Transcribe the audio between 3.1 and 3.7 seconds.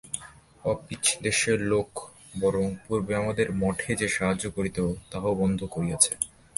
আমাদের